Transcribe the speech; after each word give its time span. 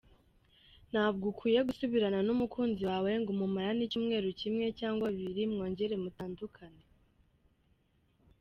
Ntabwo 0.91 1.23
ukwiye 1.31 1.59
gusubirana 1.69 2.19
n’umukunzi 2.27 2.81
wawe 2.89 3.11
ngo 3.21 3.31
mumarane 3.39 3.81
icyumweru 3.85 4.27
kimwe 4.39 4.65
cyangwa 4.79 5.07
bibiri 5.15 5.43
mwongere 5.53 5.95
mutandukane. 6.03 6.83